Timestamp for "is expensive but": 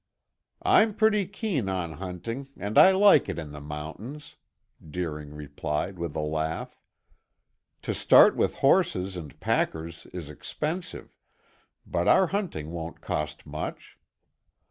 10.07-12.07